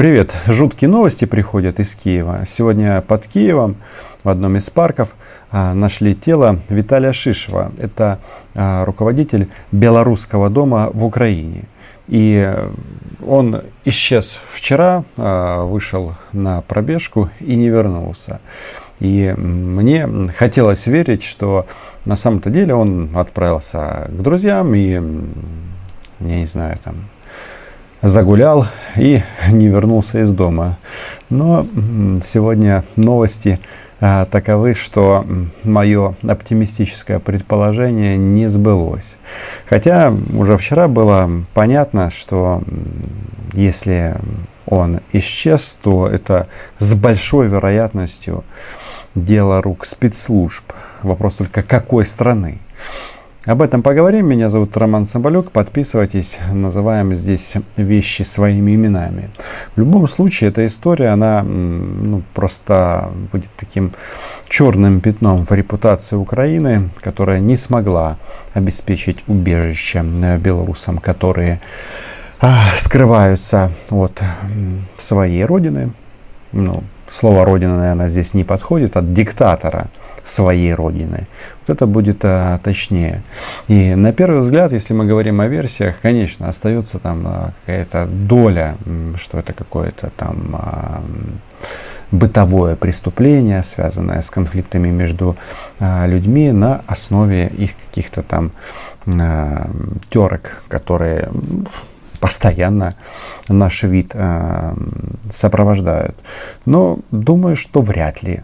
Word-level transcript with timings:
Привет! 0.00 0.34
Жуткие 0.46 0.88
новости 0.88 1.26
приходят 1.26 1.78
из 1.78 1.94
Киева. 1.94 2.44
Сегодня 2.46 3.02
под 3.02 3.26
Киевом 3.26 3.76
в 4.24 4.30
одном 4.30 4.56
из 4.56 4.70
парков 4.70 5.14
а, 5.50 5.74
нашли 5.74 6.14
тело 6.14 6.58
Виталия 6.70 7.12
Шишева. 7.12 7.70
Это 7.76 8.18
а, 8.54 8.86
руководитель 8.86 9.50
Белорусского 9.72 10.48
дома 10.48 10.88
в 10.94 11.04
Украине. 11.04 11.64
И 12.08 12.50
он 13.26 13.60
исчез 13.84 14.38
вчера, 14.48 15.04
а, 15.18 15.66
вышел 15.66 16.14
на 16.32 16.62
пробежку 16.62 17.28
и 17.40 17.54
не 17.54 17.68
вернулся. 17.68 18.40
И 19.00 19.34
мне 19.36 20.08
хотелось 20.34 20.86
верить, 20.86 21.22
что 21.22 21.66
на 22.06 22.16
самом-то 22.16 22.48
деле 22.48 22.72
он 22.72 23.10
отправился 23.14 24.06
к 24.08 24.22
друзьям 24.22 24.74
и, 24.74 24.92
я 26.20 26.36
не 26.38 26.46
знаю, 26.46 26.78
там 26.82 26.94
загулял 28.02 28.66
и 28.96 29.22
не 29.50 29.68
вернулся 29.68 30.20
из 30.20 30.32
дома. 30.32 30.78
Но 31.28 31.66
сегодня 32.22 32.84
новости 32.96 33.58
а, 34.00 34.24
таковы, 34.24 34.74
что 34.74 35.26
мое 35.62 36.14
оптимистическое 36.26 37.18
предположение 37.18 38.16
не 38.16 38.48
сбылось. 38.48 39.16
Хотя 39.68 40.12
уже 40.32 40.56
вчера 40.56 40.88
было 40.88 41.30
понятно, 41.52 42.10
что 42.10 42.62
если 43.52 44.16
он 44.66 45.00
исчез, 45.12 45.78
то 45.82 46.06
это 46.06 46.46
с 46.78 46.94
большой 46.94 47.48
вероятностью 47.48 48.44
дело 49.14 49.60
рук 49.60 49.84
спецслужб. 49.84 50.64
Вопрос 51.02 51.34
только 51.34 51.62
какой 51.62 52.04
страны. 52.04 52.58
Об 53.50 53.62
этом 53.62 53.82
поговорим. 53.82 54.28
Меня 54.28 54.48
зовут 54.48 54.76
Роман 54.76 55.04
Соболюк. 55.04 55.50
Подписывайтесь. 55.50 56.38
Называем 56.52 57.16
здесь 57.16 57.56
вещи 57.76 58.22
своими 58.22 58.76
именами. 58.76 59.30
В 59.74 59.80
любом 59.80 60.06
случае, 60.06 60.50
эта 60.50 60.64
история, 60.64 61.08
она 61.08 61.42
ну, 61.42 62.22
просто 62.32 63.10
будет 63.32 63.50
таким 63.56 63.90
черным 64.48 65.00
пятном 65.00 65.46
в 65.46 65.50
репутации 65.50 66.14
Украины, 66.14 66.90
которая 67.00 67.40
не 67.40 67.56
смогла 67.56 68.18
обеспечить 68.54 69.24
убежище 69.26 70.04
белорусам, 70.38 70.98
которые 70.98 71.60
а, 72.38 72.68
скрываются 72.76 73.72
от 73.90 74.22
своей 74.96 75.44
родины. 75.44 75.90
Ну, 76.52 76.84
слово 77.10 77.44
родина, 77.44 77.76
наверное, 77.76 78.08
здесь 78.08 78.34
не 78.34 78.44
подходит, 78.44 78.96
от 78.96 79.12
диктатора 79.12 79.88
своей 80.22 80.74
родины. 80.74 81.26
Вот 81.60 81.74
это 81.76 81.86
будет 81.86 82.24
а, 82.24 82.58
точнее. 82.58 83.22
И 83.68 83.94
на 83.94 84.12
первый 84.12 84.40
взгляд, 84.40 84.72
если 84.72 84.94
мы 84.94 85.06
говорим 85.06 85.40
о 85.40 85.46
версиях, 85.46 85.96
конечно, 86.00 86.48
остается 86.48 86.98
там 86.98 87.22
а, 87.26 87.52
какая-то 87.60 88.06
доля, 88.06 88.76
что 89.16 89.38
это 89.38 89.52
какое-то 89.52 90.10
там 90.16 90.50
а, 90.52 91.02
бытовое 92.10 92.76
преступление, 92.76 93.62
связанное 93.62 94.20
с 94.20 94.30
конфликтами 94.30 94.88
между 94.88 95.36
а, 95.78 96.06
людьми 96.06 96.52
на 96.52 96.82
основе 96.86 97.46
их 97.46 97.70
каких-то 97.76 98.22
там 98.22 98.52
а, 99.18 99.70
терок, 100.08 100.62
которые 100.68 101.28
постоянно 102.20 102.94
наш 103.48 103.82
вид 103.82 104.12
э, 104.14 104.74
сопровождают. 105.30 106.16
Но 106.66 106.98
думаю, 107.10 107.56
что 107.56 107.80
вряд 107.82 108.22
ли. 108.22 108.42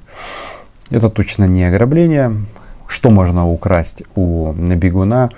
Это 0.90 1.08
точно 1.08 1.44
не 1.44 1.64
ограбление. 1.64 2.32
Что 2.88 3.10
можно 3.10 3.48
украсть 3.48 4.04
у 4.14 4.52
бегуна, 4.52 5.30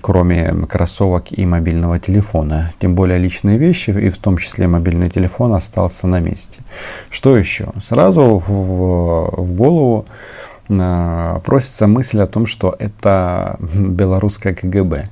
кроме 0.00 0.52
кроссовок 0.68 1.26
и 1.30 1.46
мобильного 1.46 2.00
телефона? 2.00 2.72
Тем 2.80 2.94
более 2.94 3.18
личные 3.18 3.58
вещи, 3.58 3.90
и 3.90 4.08
в 4.08 4.18
том 4.18 4.38
числе 4.38 4.66
мобильный 4.66 5.08
телефон 5.08 5.54
остался 5.54 6.08
на 6.08 6.18
месте. 6.20 6.60
Что 7.10 7.36
еще? 7.36 7.68
Сразу 7.80 8.42
в, 8.44 9.30
в 9.36 9.52
голову 9.52 10.06
э, 10.68 11.40
просится 11.44 11.86
мысль 11.86 12.20
о 12.20 12.26
том, 12.26 12.46
что 12.46 12.74
это 12.78 13.56
белорусское 13.74 14.54
КГБ. 14.54 15.08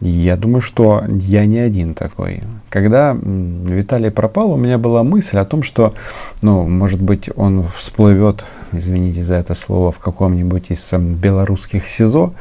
Я 0.00 0.36
думаю, 0.36 0.60
что 0.60 1.04
я 1.08 1.46
не 1.46 1.58
один 1.58 1.94
такой. 1.94 2.42
Когда 2.68 3.16
Виталий 3.18 4.10
пропал, 4.10 4.52
у 4.52 4.56
меня 4.56 4.76
была 4.76 5.02
мысль 5.02 5.38
о 5.38 5.44
том, 5.46 5.62
что, 5.62 5.94
ну, 6.42 6.68
может 6.68 7.00
быть, 7.00 7.30
он 7.34 7.62
всплывет, 7.62 8.44
извините 8.72 9.22
за 9.22 9.36
это 9.36 9.54
слово, 9.54 9.92
в 9.92 9.98
каком-нибудь 9.98 10.70
из 10.70 10.92
белорусских 10.92 11.88
СИЗО. 11.88 12.34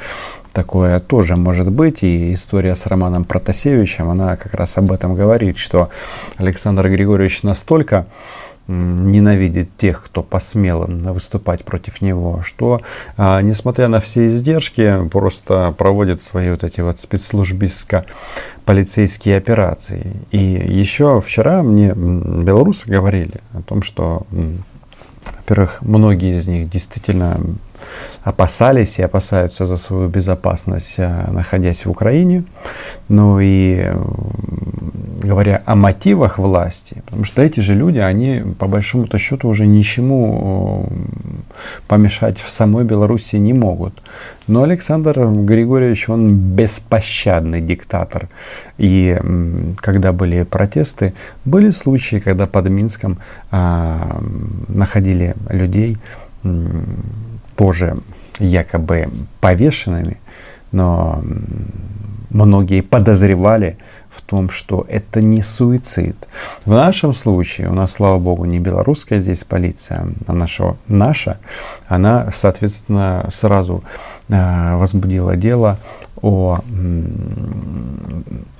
Такое 0.51 0.99
тоже 0.99 1.35
может 1.37 1.71
быть. 1.71 2.03
И 2.03 2.33
история 2.33 2.75
с 2.75 2.85
Романом 2.85 3.23
Протасевичем, 3.23 4.09
она 4.09 4.35
как 4.35 4.53
раз 4.53 4.77
об 4.77 4.91
этом 4.91 5.15
говорит, 5.15 5.57
что 5.57 5.89
Александр 6.37 6.89
Григорьевич 6.89 7.43
настолько 7.43 8.05
ненавидит 8.67 9.75
тех, 9.77 10.03
кто 10.03 10.23
посмел 10.23 10.85
выступать 10.87 11.63
против 11.63 12.01
него, 12.01 12.41
что, 12.41 12.81
а, 13.17 13.39
несмотря 13.41 13.87
на 13.87 13.99
все 13.99 14.25
издержки, 14.27 15.07
просто 15.09 15.73
проводит 15.77 16.21
свои 16.21 16.49
вот 16.49 16.63
эти 16.63 16.81
вот 16.81 16.99
спецслужбистско-полицейские 16.99 19.37
операции. 19.37 20.13
И 20.31 20.37
еще 20.37 21.21
вчера 21.21 21.63
мне 21.63 21.93
белорусы 21.93 22.89
говорили 22.89 23.39
о 23.53 23.61
том, 23.61 23.83
что, 23.83 24.25
во-первых, 25.37 25.81
многие 25.81 26.37
из 26.37 26.47
них 26.47 26.69
действительно 26.69 27.39
опасались 28.23 28.97
и 28.97 29.03
опасаются 29.03 29.67
за 29.67 29.77
свою 29.77 30.09
безопасность, 30.09 30.95
а, 30.97 31.29
находясь 31.31 31.85
в 31.85 31.91
Украине. 31.91 32.43
Ну 33.07 33.39
и 33.39 33.91
говоря 35.25 35.61
о 35.65 35.75
мотивах 35.75 36.37
власти, 36.37 37.01
потому 37.05 37.23
что 37.23 37.41
эти 37.41 37.59
же 37.59 37.73
люди, 37.73 37.99
они 37.99 38.43
по 38.57 38.67
большому-то 38.67 39.17
счету 39.17 39.49
уже 39.49 39.65
ничему 39.65 40.89
помешать 41.87 42.39
в 42.39 42.49
самой 42.49 42.85
Беларуси 42.85 43.35
не 43.37 43.53
могут. 43.53 44.01
Но 44.47 44.63
Александр 44.63 45.27
Григорьевич, 45.27 46.09
он 46.09 46.35
беспощадный 46.35 47.61
диктатор. 47.61 48.29
И 48.77 49.19
когда 49.77 50.11
были 50.11 50.43
протесты, 50.43 51.13
были 51.45 51.71
случаи, 51.71 52.17
когда 52.17 52.47
под 52.47 52.69
Минском 52.69 53.17
а, 53.51 54.21
находили 54.67 55.35
людей, 55.49 55.97
тоже 57.55 57.97
якобы 58.39 59.09
повешенными, 59.39 60.17
но 60.71 61.23
многие 62.35 62.81
подозревали 62.81 63.77
в 64.09 64.21
том, 64.21 64.49
что 64.49 64.85
это 64.89 65.21
не 65.21 65.41
суицид. 65.41 66.15
В 66.65 66.71
нашем 66.71 67.13
случае, 67.13 67.69
у 67.69 67.73
нас, 67.73 67.93
слава 67.93 68.19
богу, 68.19 68.45
не 68.45 68.59
белорусская 68.59 69.21
здесь 69.21 69.43
полиция, 69.43 70.07
а 70.27 70.33
наша, 70.33 70.75
наша 70.87 71.37
она, 71.87 72.29
соответственно, 72.31 73.29
сразу 73.31 73.83
э, 74.27 74.75
возбудила 74.75 75.35
дело 75.35 75.79
о 76.21 76.59
э, 76.59 77.03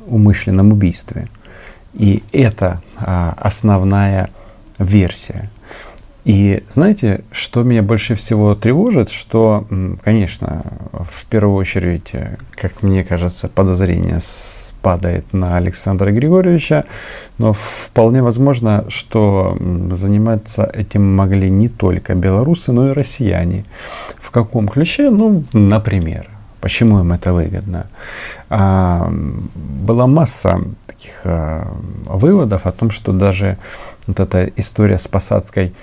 умышленном 0.07 0.71
убийстве. 0.71 1.27
И 1.93 2.23
это 2.31 2.81
э, 2.99 3.33
основная 3.37 4.29
версия. 4.79 5.49
И 6.25 6.63
знаете, 6.69 7.21
что 7.31 7.61
меня 7.61 7.83
больше 7.83 8.15
всего 8.15 8.55
тревожит, 8.55 9.11
что, 9.11 9.67
конечно, 10.03 10.63
в 10.91 11.23
первую 11.27 11.55
очередь, 11.55 12.13
как 12.55 12.81
мне 12.81 13.03
кажется, 13.03 13.47
подозрение 13.47 14.17
спадает 14.21 15.31
на 15.33 15.55
Александра 15.57 16.09
Григорьевича, 16.11 16.85
но 17.37 17.53
вполне 17.53 18.23
возможно, 18.23 18.85
что 18.89 19.55
заниматься 19.91 20.67
этим 20.73 21.15
могли 21.15 21.47
не 21.51 21.69
только 21.69 22.15
белорусы, 22.15 22.71
но 22.71 22.89
и 22.89 22.93
россияне. 22.93 23.63
В 24.19 24.31
каком 24.31 24.67
ключе? 24.67 25.11
Ну, 25.11 25.43
например, 25.53 26.29
Почему 26.65 26.99
им 27.01 27.13
это 27.13 27.31
выгодно? 27.31 27.85
А, 28.49 29.07
была 29.53 30.07
масса 30.07 30.61
таких 30.87 31.21
а, 31.23 31.71
выводов 32.05 32.65
о 32.65 32.71
том, 32.71 32.89
что 32.89 33.11
даже 33.11 33.59
вот 34.07 34.19
эта 34.19 34.45
история 34.55 34.97
с 34.97 35.07
посадкой 35.07 35.75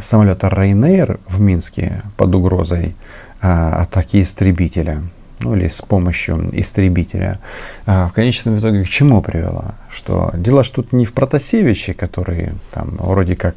самолета 0.00 0.48
Ryanair 0.48 1.20
в 1.26 1.40
Минске 1.40 2.02
под 2.16 2.34
угрозой 2.34 2.94
а, 3.40 3.82
атаки 3.82 4.22
истребителя, 4.22 5.02
ну 5.40 5.56
или 5.56 5.68
с 5.68 5.82
помощью 5.82 6.48
истребителя, 6.52 7.40
а, 7.86 8.08
в 8.08 8.12
конечном 8.12 8.58
итоге 8.58 8.84
к 8.84 8.88
чему 8.88 9.22
привела? 9.22 9.74
Что 9.90 10.30
дело 10.34 10.62
что 10.62 10.82
тут 10.82 10.92
не 10.92 11.04
в 11.04 11.12
Протасевиче, 11.12 11.94
который 11.94 12.52
там 12.72 12.96
вроде 12.98 13.36
как 13.36 13.56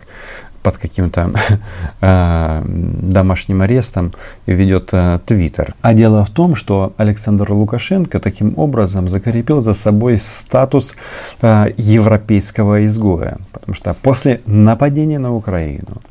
под 0.62 0.78
каким-то 0.78 1.32
э, 2.02 2.64
домашним 2.66 3.62
арестом 3.62 4.14
ведет 4.46 4.90
э, 4.94 5.20
Твиттер. 5.26 5.76
А 5.82 5.94
дело 5.94 6.24
в 6.24 6.30
том, 6.30 6.56
что 6.56 6.94
Александр 6.98 7.52
Лукашенко 7.52 8.20
таким 8.20 8.54
образом 8.58 9.08
закрепил 9.08 9.62
за 9.62 9.74
собой 9.74 10.20
статус 10.20 10.96
э, 11.42 11.74
европейского 11.78 12.86
изгоя. 12.86 13.38
Потому 13.52 13.74
что 13.74 13.94
после 13.94 14.42
нападения 14.46 15.20
на 15.20 15.34
Украину 15.34 16.02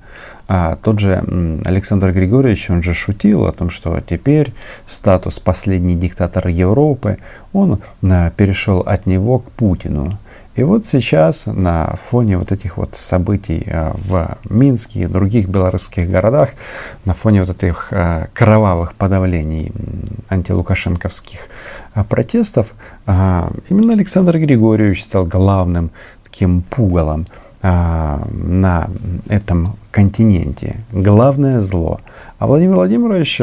а 0.52 0.74
тот 0.82 0.98
же 0.98 1.22
Александр 1.64 2.10
Григорьевич, 2.10 2.70
он 2.70 2.82
же 2.82 2.92
шутил 2.92 3.46
о 3.46 3.52
том, 3.52 3.70
что 3.70 4.00
теперь 4.00 4.52
статус 4.84 5.38
последний 5.38 5.94
диктатор 5.94 6.48
Европы, 6.48 7.18
он 7.52 7.78
а, 8.02 8.30
перешел 8.30 8.80
от 8.80 9.06
него 9.06 9.38
к 9.38 9.52
Путину. 9.52 10.18
И 10.60 10.62
вот 10.62 10.84
сейчас 10.84 11.46
на 11.46 11.86
фоне 11.96 12.36
вот 12.36 12.52
этих 12.52 12.76
вот 12.76 12.94
событий 12.94 13.62
э, 13.64 13.92
в 13.94 14.36
Минске 14.50 15.04
и 15.04 15.06
других 15.06 15.48
белорусских 15.48 16.10
городах, 16.10 16.50
на 17.06 17.14
фоне 17.14 17.44
вот 17.44 17.48
этих 17.48 17.88
э, 17.92 18.26
кровавых 18.34 18.92
подавлений 18.92 19.72
антилукашенковских 20.28 21.38
э, 21.94 22.04
протестов, 22.04 22.74
именно 23.06 23.94
Александр 23.94 24.36
Григорьевич 24.36 25.02
стал 25.02 25.24
главным 25.24 25.92
таким 26.24 26.60
пугалом 26.60 27.26
на 27.62 28.90
этом 29.28 29.78
континенте. 29.90 30.76
Главное 30.92 31.60
зло. 31.60 32.00
А 32.38 32.46
Владимир 32.46 32.74
Владимирович 32.74 33.40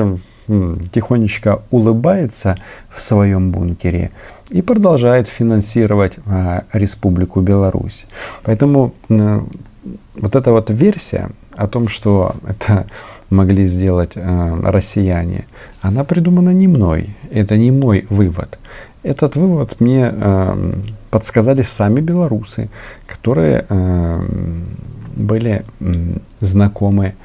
тихонечко 0.91 1.61
улыбается 1.71 2.57
в 2.89 3.01
своем 3.01 3.51
бункере 3.51 4.11
и 4.49 4.61
продолжает 4.61 5.27
финансировать 5.27 6.13
э, 6.25 6.61
Республику 6.73 7.41
Беларусь. 7.41 8.05
Поэтому 8.43 8.93
вот 9.09 10.35
эта 10.35 10.51
вот 10.51 10.69
версия 10.69 11.29
о 11.55 11.67
том, 11.67 11.87
что 11.87 12.35
это 12.47 12.85
могли 13.29 13.65
сделать 13.65 14.13
э, 14.15 14.61
россияне, 14.63 15.45
она 15.81 16.03
придумана 16.03 16.51
не 16.51 16.67
мной. 16.67 17.09
Это 17.31 17.57
не 17.57 17.71
мой 17.71 18.05
вывод. 18.09 18.59
Этот 19.03 19.35
вывод 19.35 19.79
мне 19.79 20.11
э, 20.11 20.73
подсказали 21.09 21.61
сами 21.61 21.99
белорусы, 21.99 22.69
которые 23.07 23.65
э, 23.67 24.21
были 25.15 25.63
э, 25.79 25.93
знакомы 26.39 27.15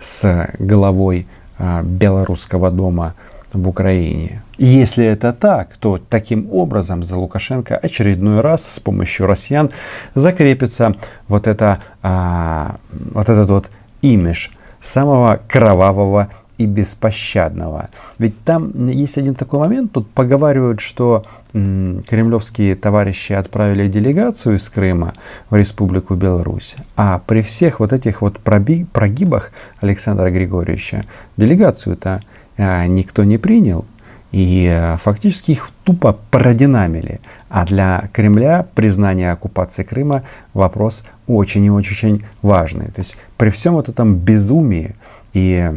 с 0.00 0.48
головой 0.58 1.26
э, 1.26 1.45
белорусского 1.58 2.70
дома 2.70 3.14
в 3.52 3.68
Украине. 3.68 4.42
Если 4.58 5.04
это 5.04 5.32
так, 5.32 5.76
то 5.76 5.98
таким 5.98 6.50
образом 6.50 7.02
за 7.02 7.16
Лукашенко 7.16 7.76
очередной 7.76 8.40
раз 8.40 8.66
с 8.68 8.80
помощью 8.80 9.26
россиян 9.26 9.70
закрепится 10.14 10.94
вот, 11.28 11.46
это, 11.46 11.80
а, 12.02 12.76
вот 12.90 13.28
этот 13.28 13.50
вот 13.50 13.70
имидж 14.00 14.48
самого 14.80 15.40
кровавого 15.48 16.28
и 16.58 16.66
беспощадного. 16.66 17.88
Ведь 18.18 18.42
там 18.44 18.86
есть 18.86 19.18
один 19.18 19.34
такой 19.34 19.60
момент, 19.60 19.92
тут 19.92 20.10
поговаривают, 20.10 20.80
что 20.80 21.24
м, 21.52 22.00
кремлевские 22.08 22.74
товарищи 22.74 23.32
отправили 23.32 23.88
делегацию 23.88 24.56
из 24.56 24.68
Крыма 24.68 25.14
в 25.50 25.56
Республику 25.56 26.14
Беларусь, 26.14 26.76
а 26.96 27.20
при 27.26 27.42
всех 27.42 27.80
вот 27.80 27.92
этих 27.92 28.22
вот 28.22 28.38
прогибах 28.40 29.52
Александра 29.80 30.30
Григорьевича 30.30 31.04
делегацию-то 31.36 32.22
а, 32.58 32.86
никто 32.86 33.24
не 33.24 33.38
принял, 33.38 33.84
и 34.32 34.68
э, 34.70 34.96
фактически 34.96 35.52
их 35.52 35.70
тупо 35.84 36.18
продинамили. 36.30 37.20
А 37.48 37.64
для 37.64 38.10
Кремля 38.12 38.66
признание 38.74 39.32
оккупации 39.32 39.82
Крыма 39.82 40.24
вопрос 40.52 41.04
очень 41.26 41.64
и 41.64 41.70
очень 41.70 42.24
важный. 42.42 42.86
То 42.86 42.98
есть 42.98 43.16
при 43.36 43.50
всем 43.50 43.74
вот 43.74 43.88
этом 43.88 44.16
безумии 44.16 44.94
и 45.36 45.70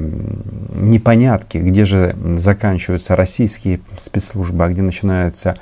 непонятке, 0.73 1.59
где 1.59 1.83
же 1.83 2.15
заканчиваются 2.38 3.17
российские 3.17 3.81
спецслужбы, 3.97 4.63
а 4.63 4.69
где 4.69 4.81
начинаются 4.81 5.57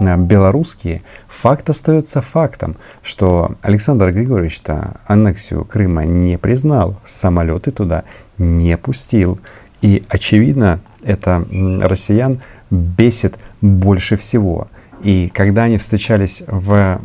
э, 0.00 0.16
белорусские, 0.18 1.00
факт 1.28 1.70
остается 1.70 2.20
фактом, 2.20 2.76
что 3.02 3.56
Александр 3.62 4.12
Григорьевич-то 4.12 5.00
аннексию 5.06 5.64
Крыма 5.64 6.04
не 6.04 6.36
признал, 6.36 7.00
самолеты 7.06 7.70
туда 7.70 8.04
не 8.36 8.76
пустил. 8.76 9.38
И 9.80 10.04
очевидно, 10.08 10.80
это 11.02 11.42
россиян 11.80 12.42
бесит 12.70 13.38
больше 13.62 14.16
всего. 14.16 14.68
И 15.02 15.30
когда 15.32 15.62
они 15.62 15.78
встречались 15.78 16.42
в 16.46 17.00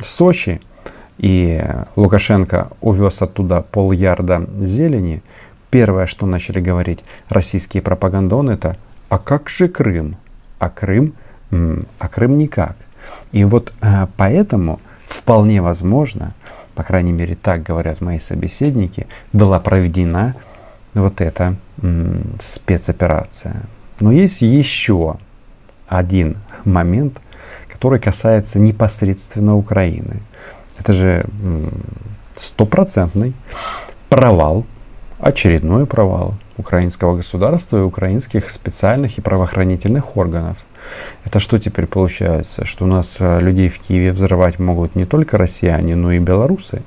Сочи, 0.00 0.62
и 1.18 1.60
Лукашенко 1.96 2.68
увез 2.80 3.20
оттуда 3.22 3.60
полярда 3.60 4.48
зелени, 4.60 5.22
первое, 5.70 6.06
что 6.06 6.26
начали 6.26 6.60
говорить 6.60 7.04
российские 7.28 7.82
пропагандоны, 7.82 8.52
это 8.52 8.76
«А 9.08 9.18
как 9.18 9.48
же 9.48 9.68
Крым?» 9.68 10.16
А 10.58 10.68
Крым? 10.68 11.14
А 11.50 12.08
Крым 12.08 12.36
никак. 12.38 12.76
И 13.32 13.44
вот 13.44 13.72
э, 13.80 14.06
поэтому 14.16 14.80
вполне 15.06 15.62
возможно, 15.62 16.34
по 16.74 16.82
крайней 16.82 17.12
мере 17.12 17.34
так 17.34 17.62
говорят 17.62 18.00
мои 18.00 18.18
собеседники, 18.18 19.06
была 19.32 19.60
проведена 19.60 20.34
вот 20.94 21.20
эта 21.20 21.56
спецоперация. 22.40 23.62
Но 24.00 24.12
есть 24.12 24.42
еще 24.42 25.16
один 25.86 26.38
момент, 26.64 27.20
который 27.70 28.00
касается 28.00 28.58
непосредственно 28.58 29.56
Украины. 29.56 30.20
Это 30.78 30.92
же 30.92 31.26
стопроцентный 32.34 33.34
провал, 34.08 34.66
очередной 35.18 35.86
провал 35.86 36.34
украинского 36.56 37.16
государства 37.16 37.78
и 37.78 37.82
украинских 37.82 38.50
специальных 38.50 39.18
и 39.18 39.20
правоохранительных 39.20 40.16
органов. 40.16 40.64
Это 41.24 41.38
что 41.38 41.58
теперь 41.58 41.86
получается? 41.86 42.64
Что 42.64 42.84
у 42.84 42.88
нас 42.88 43.18
э, 43.20 43.40
людей 43.40 43.68
в 43.68 43.78
Киеве 43.78 44.12
взрывать 44.12 44.58
могут 44.58 44.94
не 44.94 45.04
только 45.04 45.38
россияне, 45.38 45.94
но 45.94 46.12
и 46.12 46.18
белорусы? 46.18 46.82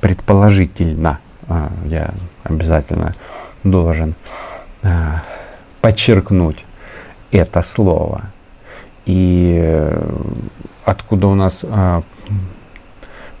Предположительно. 0.00 1.18
А, 1.48 1.72
я 1.86 2.12
обязательно 2.44 3.14
должен 3.64 4.14
а, 4.82 5.22
подчеркнуть 5.80 6.64
это 7.32 7.62
слово. 7.62 8.22
И 9.06 9.58
э, 9.60 10.02
откуда 10.84 11.26
у 11.28 11.34
нас 11.34 11.64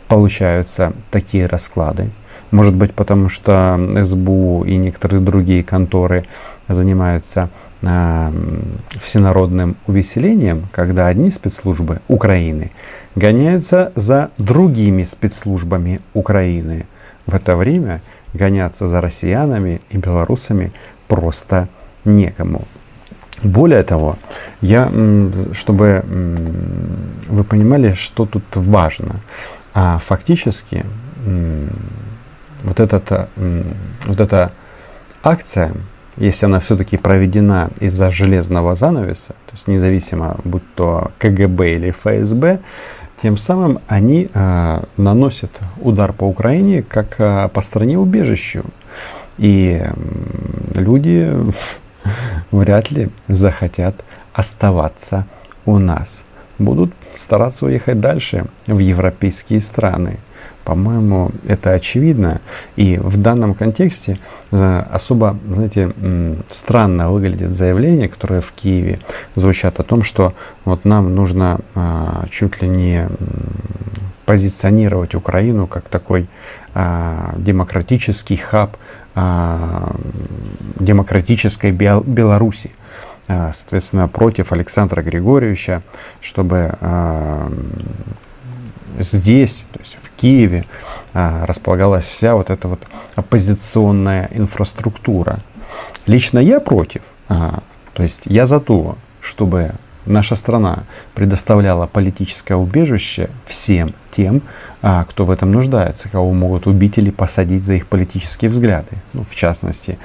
получаются 0.08 0.92
такие 1.10 1.46
расклады? 1.46 2.10
Может 2.50 2.74
быть, 2.74 2.94
потому 2.94 3.28
что 3.28 3.78
СБУ 4.02 4.64
и 4.64 4.76
некоторые 4.76 5.20
другие 5.20 5.62
конторы 5.62 6.24
занимаются 6.68 7.48
э, 7.82 8.32
всенародным 8.98 9.76
увеселением, 9.86 10.68
когда 10.72 11.06
одни 11.06 11.30
спецслужбы 11.30 12.00
Украины 12.08 12.72
гоняются 13.14 13.92
за 13.94 14.30
другими 14.38 15.04
спецслужбами 15.04 16.00
Украины. 16.12 16.86
В 17.26 17.34
это 17.34 17.56
время 17.56 18.02
гоняться 18.34 18.88
за 18.88 19.00
россиянами 19.00 19.80
и 19.90 19.98
белорусами 19.98 20.72
просто 21.06 21.68
некому. 22.04 22.64
Более 23.42 23.82
того, 23.84 24.18
я, 24.60 24.90
чтобы 25.52 26.04
вы 27.28 27.44
понимали, 27.44 27.92
что 27.94 28.26
тут 28.26 28.44
важно, 28.54 29.16
а 29.72 29.98
фактически 29.98 30.84
вот, 32.62 32.80
этот, 32.80 33.28
вот 34.06 34.20
эта 34.20 34.52
акция, 35.22 35.72
если 36.16 36.46
она 36.46 36.60
все-таки 36.60 36.96
проведена 36.96 37.70
из-за 37.80 38.10
железного 38.10 38.74
занавеса, 38.74 39.28
то 39.46 39.52
есть 39.52 39.68
независимо, 39.68 40.36
будь 40.44 40.62
то 40.74 41.12
КГБ 41.18 41.76
или 41.76 41.90
ФСБ, 41.90 42.60
тем 43.22 43.36
самым 43.36 43.80
они 43.86 44.30
э, 44.32 44.82
наносят 44.96 45.50
удар 45.80 46.12
по 46.12 46.24
Украине 46.24 46.82
как 46.82 47.16
э, 47.18 47.48
по 47.52 47.60
стране 47.60 47.98
убежищу. 47.98 48.64
И 49.36 49.82
э, 49.82 49.92
люди 50.74 51.30
вряд 52.50 52.90
ли 52.90 53.10
захотят 53.28 54.04
оставаться 54.32 55.26
у 55.66 55.78
нас. 55.78 56.24
Будут 56.58 56.92
стараться 57.14 57.66
уехать 57.66 58.00
дальше 58.00 58.46
в 58.66 58.78
европейские 58.78 59.60
страны. 59.60 60.18
По-моему, 60.64 61.30
это 61.46 61.72
очевидно. 61.72 62.40
И 62.76 62.98
в 62.98 63.16
данном 63.16 63.54
контексте 63.54 64.18
э, 64.50 64.84
особо, 64.90 65.38
знаете, 65.48 65.92
странно 66.48 67.10
выглядит 67.10 67.52
заявление, 67.52 68.08
которое 68.08 68.40
в 68.40 68.52
Киеве 68.52 69.00
звучат 69.34 69.80
о 69.80 69.82
том, 69.82 70.02
что 70.02 70.34
вот 70.64 70.84
нам 70.84 71.14
нужно 71.14 71.60
а, 71.74 72.24
чуть 72.30 72.62
ли 72.62 72.68
не 72.68 73.08
позиционировать 74.26 75.14
Украину 75.14 75.66
как 75.66 75.88
такой 75.88 76.28
а, 76.74 77.34
демократический 77.36 78.36
хаб 78.36 78.76
демократической 80.78 81.72
Беларуси 81.72 82.70
соответственно, 83.26 84.06
против 84.06 84.52
Александра 84.52 85.02
Григорьевича, 85.02 85.82
чтобы 86.20 86.78
здесь, 89.02 89.66
то 89.72 89.80
есть 89.80 89.96
в 90.00 90.10
Киеве, 90.10 90.64
а, 91.12 91.46
располагалась 91.46 92.04
вся 92.04 92.34
вот 92.34 92.50
эта 92.50 92.68
вот 92.68 92.80
оппозиционная 93.14 94.28
инфраструктура. 94.32 95.38
Лично 96.06 96.38
я 96.38 96.60
против. 96.60 97.02
То 97.28 98.02
есть 98.02 98.22
я 98.24 98.46
за 98.46 98.60
то, 98.60 98.96
чтобы 99.20 99.72
наша 100.06 100.36
страна 100.36 100.84
предоставляла 101.14 101.86
политическое 101.86 102.54
убежище 102.54 103.28
всем 103.46 103.94
тем, 104.10 104.42
а, 104.82 105.04
кто 105.04 105.24
в 105.24 105.30
этом 105.30 105.52
нуждается, 105.52 106.08
кого 106.08 106.32
могут 106.32 106.66
убить 106.66 106.98
или 106.98 107.10
посадить 107.10 107.64
за 107.64 107.74
их 107.74 107.86
политические 107.86 108.50
взгляды. 108.50 108.88
Ну, 109.12 109.24
в 109.24 109.34
частности, 109.34 109.98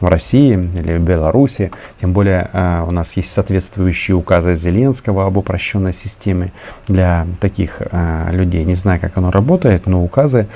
в 0.00 0.06
России 0.06 0.52
или 0.52 0.98
в 0.98 1.02
Беларуси. 1.02 1.70
Тем 2.00 2.12
более 2.12 2.50
а, 2.52 2.84
у 2.84 2.90
нас 2.90 3.16
есть 3.16 3.32
соответствующие 3.32 4.16
указы 4.16 4.54
Зеленского 4.54 5.26
об 5.26 5.36
упрощенной 5.36 5.92
системе 5.92 6.52
для 6.86 7.26
таких 7.40 7.82
а, 7.90 8.30
людей. 8.30 8.64
Не 8.64 8.74
знаю, 8.74 9.00
как 9.00 9.16
оно 9.16 9.30
работает, 9.30 9.86
но 9.86 10.04
указы 10.04 10.46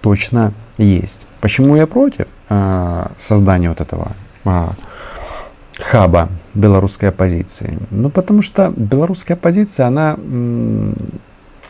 точно 0.00 0.52
есть. 0.78 1.26
Почему 1.40 1.76
я 1.76 1.86
против 1.86 2.26
создания 3.18 3.68
вот 3.68 3.80
этого 3.82 4.12
хаба 5.82 6.28
белорусской 6.54 7.08
оппозиции? 7.08 7.78
Ну, 7.90 8.10
потому 8.10 8.42
что 8.42 8.72
белорусская 8.76 9.34
оппозиция, 9.34 9.86
она, 9.86 10.16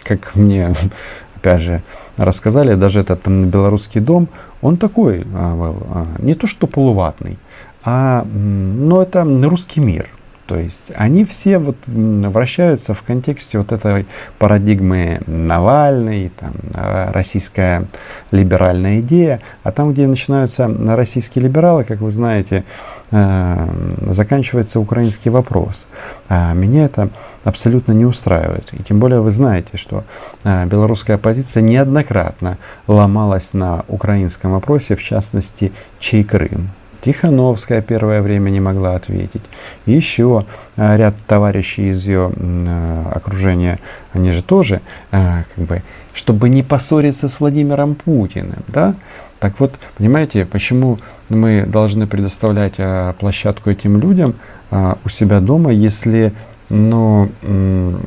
как 0.04 0.34
мне 0.34 0.74
опять 1.36 1.60
же 1.60 1.82
рассказали, 2.16 2.74
даже 2.74 3.00
этот 3.00 3.22
там, 3.22 3.44
белорусский 3.44 4.00
дом, 4.00 4.28
он 4.62 4.76
такой, 4.76 5.26
а, 5.34 6.06
не 6.18 6.34
то 6.34 6.46
что 6.46 6.66
полуватный, 6.66 7.38
а, 7.82 8.24
ну, 8.24 9.00
это 9.00 9.24
русский 9.24 9.80
мир. 9.80 10.08
То 10.50 10.58
есть 10.58 10.90
они 10.96 11.24
все 11.24 11.58
вот 11.58 11.76
вращаются 11.86 12.92
в 12.92 13.04
контексте 13.04 13.58
вот 13.58 13.70
этой 13.70 14.04
парадигмы 14.40 15.20
Навальный, 15.28 16.32
там, 16.36 16.50
а, 16.74 17.12
российская 17.12 17.84
либеральная 18.32 18.98
идея, 18.98 19.40
а 19.62 19.70
там, 19.70 19.92
где 19.92 20.08
начинаются 20.08 20.68
российские 20.96 21.44
либералы, 21.44 21.84
как 21.84 22.00
вы 22.00 22.10
знаете, 22.10 22.64
э, 23.12 23.68
заканчивается 24.08 24.80
украинский 24.80 25.30
вопрос. 25.30 25.86
А 26.28 26.52
меня 26.52 26.86
это 26.86 27.10
абсолютно 27.44 27.92
не 27.92 28.04
устраивает. 28.04 28.66
И 28.72 28.82
тем 28.82 28.98
более 28.98 29.20
вы 29.20 29.30
знаете, 29.30 29.76
что 29.76 30.02
э, 30.42 30.66
белорусская 30.66 31.14
оппозиция 31.14 31.62
неоднократно 31.62 32.58
ломалась 32.88 33.52
на 33.52 33.84
украинском 33.86 34.50
вопросе, 34.50 34.96
в 34.96 35.02
частности, 35.04 35.70
чей 36.00 36.24
Крым. 36.24 36.70
Тихановская 37.02 37.82
первое 37.82 38.22
время 38.22 38.50
не 38.50 38.60
могла 38.60 38.94
ответить. 38.94 39.42
Еще 39.86 40.44
а, 40.76 40.96
ряд 40.96 41.14
товарищей 41.26 41.88
из 41.88 42.06
ее 42.06 42.30
а, 42.36 43.12
окружения, 43.14 43.78
они 44.12 44.32
же 44.32 44.42
тоже, 44.42 44.80
а, 45.10 45.44
как 45.54 45.64
бы, 45.64 45.82
чтобы 46.12 46.48
не 46.48 46.62
поссориться 46.62 47.28
с 47.28 47.40
Владимиром 47.40 47.94
Путиным, 47.94 48.62
да? 48.68 48.94
Так 49.38 49.58
вот, 49.60 49.72
понимаете, 49.96 50.44
почему 50.44 50.98
мы 51.30 51.64
должны 51.66 52.06
предоставлять 52.06 52.74
площадку 53.18 53.70
этим 53.70 53.98
людям 53.98 54.34
у 54.70 55.08
себя 55.08 55.40
дома, 55.40 55.72
если 55.72 56.34
но 56.70 57.28
ну, 57.42 57.98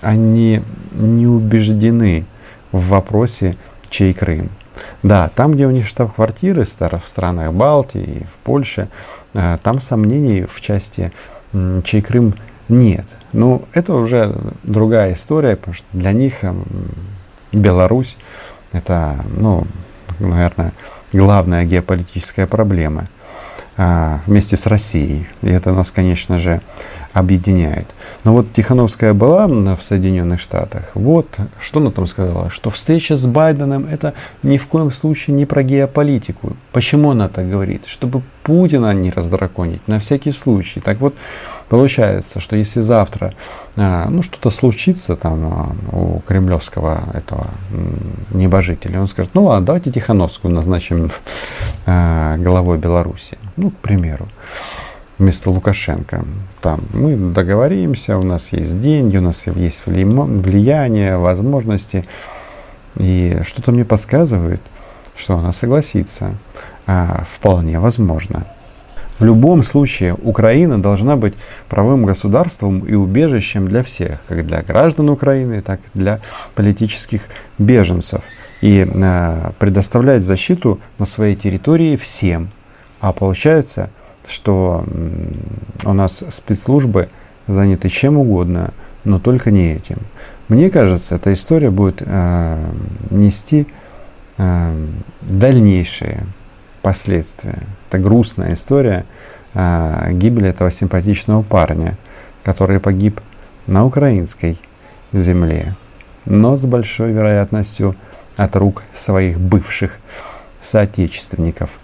они 0.00 0.62
не 0.92 1.26
убеждены 1.26 2.26
в 2.72 2.88
вопросе, 2.88 3.56
чей 3.88 4.12
Крым. 4.12 4.50
Да, 5.02 5.30
там, 5.34 5.52
где 5.52 5.66
у 5.66 5.70
них 5.70 5.86
штаб-квартиры 5.86 6.64
в 6.64 7.06
странах 7.06 7.52
Балтии, 7.52 8.26
в 8.32 8.38
Польше, 8.40 8.88
э, 9.34 9.58
там 9.62 9.80
сомнений 9.80 10.44
в 10.44 10.60
части 10.60 11.12
чей 11.84 12.00
Крым 12.00 12.34
нет. 12.68 13.06
Ну, 13.32 13.62
это 13.72 13.94
уже 13.94 14.36
другая 14.62 15.14
история, 15.14 15.56
потому 15.56 15.74
что 15.74 15.86
для 15.92 16.12
них 16.12 16.44
Беларусь 17.52 18.16
это, 18.72 19.16
ну, 19.36 19.66
наверное, 20.20 20.72
главная 21.12 21.64
геополитическая 21.64 22.46
проблема 22.46 23.08
а, 23.76 24.20
вместе 24.26 24.56
с 24.56 24.66
Россией. 24.66 25.26
И 25.42 25.48
это 25.48 25.72
нас, 25.72 25.90
конечно 25.90 26.38
же, 26.38 26.60
объединяет. 27.12 27.86
Но 28.24 28.32
вот 28.32 28.52
Тихановская 28.52 29.14
была 29.14 29.46
в 29.46 29.80
Соединенных 29.80 30.40
Штатах. 30.40 30.90
Вот 30.94 31.26
что 31.58 31.80
она 31.80 31.90
там 31.90 32.06
сказала, 32.06 32.50
что 32.50 32.70
встреча 32.70 33.16
с 33.16 33.26
Байденом 33.26 33.86
это 33.86 34.14
ни 34.42 34.58
в 34.58 34.66
коем 34.66 34.90
случае 34.90 35.36
не 35.36 35.46
про 35.46 35.62
геополитику. 35.62 36.56
Почему 36.72 37.10
она 37.10 37.28
так 37.28 37.48
говорит? 37.50 37.82
Чтобы 37.86 38.22
Путина 38.42 38.94
не 38.94 39.10
раздраконить, 39.10 39.86
на 39.88 39.98
всякий 39.98 40.30
случай. 40.30 40.80
Так 40.80 41.00
вот, 41.00 41.14
получается, 41.68 42.40
что 42.40 42.56
если 42.56 42.80
завтра 42.80 43.34
а, 43.76 44.08
ну, 44.08 44.22
что-то 44.22 44.50
случится 44.50 45.16
там 45.16 45.76
а, 45.92 45.96
у 45.96 46.20
кремлевского 46.20 47.02
этого 47.12 47.46
небожителя, 48.32 49.00
он 49.00 49.08
скажет, 49.08 49.32
ну 49.34 49.44
ладно, 49.44 49.66
давайте 49.66 49.90
Тихановскую 49.90 50.54
назначим 50.54 51.10
а, 51.86 52.36
главой 52.38 52.78
Беларуси. 52.78 53.36
Ну, 53.56 53.70
к 53.70 53.76
примеру 53.76 54.28
вместо 55.20 55.50
Лукашенко. 55.50 56.24
Там 56.60 56.80
мы 56.92 57.14
договоримся, 57.14 58.16
у 58.18 58.22
нас 58.22 58.52
есть 58.52 58.80
деньги, 58.80 59.18
у 59.18 59.20
нас 59.20 59.46
есть 59.46 59.86
влияние, 59.86 61.18
возможности. 61.18 62.08
И 62.96 63.38
что-то 63.44 63.70
мне 63.70 63.84
подсказывает, 63.84 64.60
что 65.14 65.36
она 65.36 65.52
согласится. 65.52 66.34
А, 66.86 67.24
вполне 67.30 67.78
возможно. 67.78 68.46
В 69.18 69.24
любом 69.24 69.62
случае 69.62 70.14
Украина 70.14 70.80
должна 70.80 71.16
быть 71.16 71.34
правым 71.68 72.06
государством 72.06 72.80
и 72.80 72.94
убежищем 72.94 73.68
для 73.68 73.82
всех, 73.82 74.18
как 74.26 74.46
для 74.46 74.62
граждан 74.62 75.10
Украины, 75.10 75.60
так 75.60 75.80
и 75.94 75.98
для 75.98 76.20
политических 76.54 77.20
беженцев. 77.58 78.22
И 78.62 78.86
э, 78.90 79.50
предоставлять 79.58 80.22
защиту 80.22 80.80
на 80.98 81.04
своей 81.04 81.36
территории 81.36 81.96
всем. 81.96 82.50
А 83.00 83.12
получается, 83.12 83.90
что 84.30 84.84
у 85.84 85.92
нас 85.92 86.24
спецслужбы 86.28 87.08
заняты 87.46 87.88
чем 87.88 88.16
угодно, 88.16 88.72
но 89.04 89.18
только 89.18 89.50
не 89.50 89.72
этим. 89.74 89.98
Мне 90.48 90.70
кажется, 90.70 91.16
эта 91.16 91.32
история 91.32 91.70
будет 91.70 92.02
э, 92.04 92.64
нести 93.10 93.66
э, 94.38 94.86
дальнейшие 95.20 96.24
последствия. 96.82 97.58
Это 97.88 97.98
грустная 97.98 98.54
история 98.54 99.04
э, 99.54 100.10
гибели 100.12 100.48
этого 100.48 100.70
симпатичного 100.70 101.42
парня, 101.42 101.96
который 102.42 102.80
погиб 102.80 103.20
на 103.66 103.84
украинской 103.84 104.58
земле, 105.12 105.74
но 106.24 106.56
с 106.56 106.64
большой 106.66 107.12
вероятностью 107.12 107.94
от 108.36 108.56
рук 108.56 108.82
своих 108.92 109.38
бывших 109.38 109.98
соотечественников. 110.60 111.78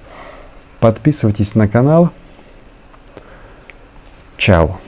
Подписывайтесь 0.80 1.54
на 1.54 1.68
канал. 1.68 2.10
Ciao. 4.36 4.80